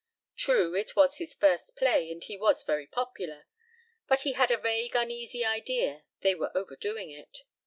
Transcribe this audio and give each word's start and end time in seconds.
True, 0.35 0.73
it 0.73 0.95
was 0.95 1.17
his 1.19 1.35
first 1.35 1.75
play 1.77 2.09
and 2.11 2.23
he 2.23 2.35
was 2.35 2.63
very 2.63 2.87
popular. 2.87 3.45
But 4.07 4.21
he 4.21 4.31
had 4.31 4.49
a 4.49 4.57
vague 4.57 4.95
uneasy 4.95 5.45
idea 5.45 6.05
they 6.21 6.33
were 6.33 6.51
overdoing 6.57 7.11
it. 7.11 7.43